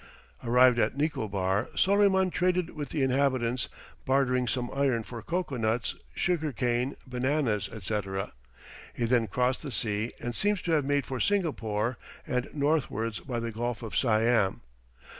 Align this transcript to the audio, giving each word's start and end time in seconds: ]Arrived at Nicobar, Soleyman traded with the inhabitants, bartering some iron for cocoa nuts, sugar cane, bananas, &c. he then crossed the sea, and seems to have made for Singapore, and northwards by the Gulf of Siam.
]Arrived 0.43 0.79
at 0.79 0.97
Nicobar, 0.97 1.69
Soleyman 1.75 2.31
traded 2.31 2.71
with 2.71 2.89
the 2.89 3.03
inhabitants, 3.03 3.69
bartering 4.03 4.47
some 4.47 4.71
iron 4.73 5.03
for 5.03 5.21
cocoa 5.21 5.57
nuts, 5.57 5.93
sugar 6.15 6.51
cane, 6.51 6.95
bananas, 7.05 7.69
&c. 7.83 8.01
he 8.95 9.05
then 9.05 9.27
crossed 9.27 9.61
the 9.61 9.69
sea, 9.69 10.11
and 10.19 10.33
seems 10.33 10.59
to 10.63 10.71
have 10.71 10.85
made 10.85 11.05
for 11.05 11.19
Singapore, 11.19 11.99
and 12.25 12.49
northwards 12.51 13.19
by 13.19 13.39
the 13.39 13.51
Gulf 13.51 13.83
of 13.83 13.95
Siam. 13.95 14.61